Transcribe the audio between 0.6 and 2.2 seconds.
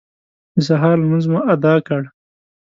سهار لمونځ مو اداء کړ.